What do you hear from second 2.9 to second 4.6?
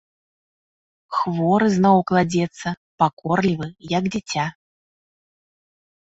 пакорлівы, як дзіця.